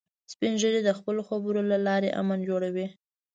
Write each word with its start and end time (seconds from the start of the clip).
سپین 0.33 0.53
ږیری 0.61 0.81
د 0.85 0.89
خپلو 0.97 1.21
خبرو 1.29 1.61
له 1.71 1.77
لارې 1.87 2.15
امن 2.21 2.39
جوړوي 2.49 2.87